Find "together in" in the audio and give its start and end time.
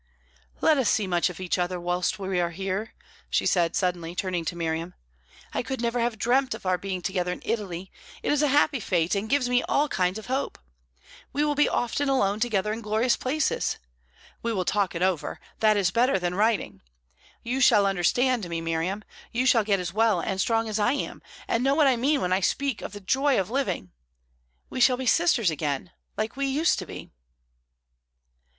7.03-7.43, 12.39-12.81